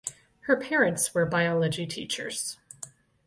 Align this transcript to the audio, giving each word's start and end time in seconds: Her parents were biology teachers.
Her 0.47 0.57
parents 0.57 1.13
were 1.13 1.27
biology 1.27 1.85
teachers. 1.85 2.57